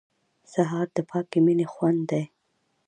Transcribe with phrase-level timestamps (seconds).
[0.51, 2.23] سهار د پاکې مینې خوند دی.